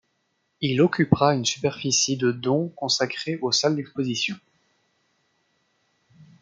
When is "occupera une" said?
0.81-1.45